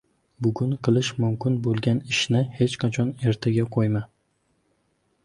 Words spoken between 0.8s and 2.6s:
qilish mumkin bo‘lgan ishni